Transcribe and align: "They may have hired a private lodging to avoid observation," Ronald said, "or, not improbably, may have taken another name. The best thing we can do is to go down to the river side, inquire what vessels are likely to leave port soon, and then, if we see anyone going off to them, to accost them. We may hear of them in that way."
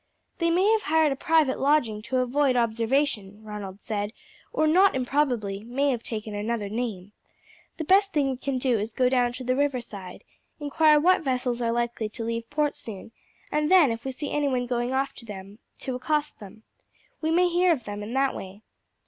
"They 0.39 0.49
may 0.49 0.67
have 0.71 0.81
hired 0.81 1.11
a 1.11 1.15
private 1.15 1.59
lodging 1.59 2.01
to 2.09 2.17
avoid 2.17 2.55
observation," 2.55 3.43
Ronald 3.43 3.81
said, 3.83 4.13
"or, 4.51 4.65
not 4.65 4.95
improbably, 4.95 5.63
may 5.63 5.91
have 5.91 6.01
taken 6.01 6.33
another 6.33 6.69
name. 6.69 7.11
The 7.77 7.83
best 7.83 8.11
thing 8.11 8.31
we 8.31 8.37
can 8.37 8.57
do 8.57 8.79
is 8.79 8.89
to 8.93 8.95
go 8.95 9.09
down 9.09 9.31
to 9.33 9.43
the 9.43 9.55
river 9.55 9.79
side, 9.79 10.23
inquire 10.59 10.99
what 10.99 11.21
vessels 11.21 11.61
are 11.61 11.71
likely 11.71 12.09
to 12.09 12.23
leave 12.23 12.49
port 12.49 12.75
soon, 12.75 13.11
and 13.51 13.69
then, 13.69 13.91
if 13.91 14.03
we 14.03 14.11
see 14.11 14.31
anyone 14.31 14.65
going 14.65 14.91
off 14.91 15.13
to 15.13 15.25
them, 15.25 15.59
to 15.81 15.93
accost 15.93 16.39
them. 16.39 16.63
We 17.21 17.29
may 17.29 17.47
hear 17.47 17.71
of 17.71 17.83
them 17.83 18.01
in 18.01 18.15
that 18.15 18.35
way." 18.35 18.63